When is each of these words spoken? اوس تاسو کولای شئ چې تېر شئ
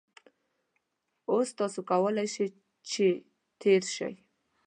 اوس 1.31 1.49
تاسو 1.59 1.79
کولای 1.89 2.27
شئ 2.33 2.47
چې 2.89 3.05
تېر 3.61 3.81
شئ 3.95 4.13